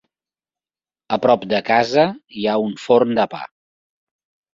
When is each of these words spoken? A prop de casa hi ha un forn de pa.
A 1.17 1.19
prop 1.25 1.43
de 1.51 1.59
casa 1.67 2.05
hi 2.39 2.47
ha 2.47 2.55
un 2.69 2.73
forn 2.87 3.13
de 3.21 3.27
pa. 3.35 3.43